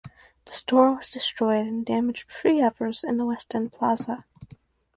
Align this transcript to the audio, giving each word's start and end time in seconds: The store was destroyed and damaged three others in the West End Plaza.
The 0.45 0.51
store 0.53 0.95
was 0.95 1.11
destroyed 1.11 1.67
and 1.67 1.85
damaged 1.85 2.27
three 2.27 2.59
others 2.59 3.03
in 3.03 3.17
the 3.17 3.25
West 3.27 3.53
End 3.53 3.71
Plaza. 3.71 4.25